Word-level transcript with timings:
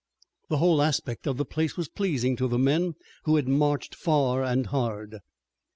The 0.49 0.57
whole 0.57 0.81
aspect 0.81 1.27
of 1.27 1.37
the 1.37 1.45
place 1.45 1.77
was 1.77 1.87
pleasing 1.87 2.35
to 2.37 2.47
the 2.47 2.57
men 2.57 2.95
who 3.25 3.35
had 3.35 3.47
marched 3.47 3.93
far 3.93 4.43
and 4.43 4.65
hard. 4.65 5.19